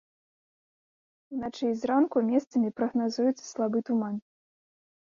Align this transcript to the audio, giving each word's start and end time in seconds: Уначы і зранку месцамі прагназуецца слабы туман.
Уначы 1.35 1.63
і 1.69 1.77
зранку 1.83 2.17
месцамі 2.33 2.75
прагназуецца 2.81 3.41
слабы 3.53 3.77
туман. 3.91 4.15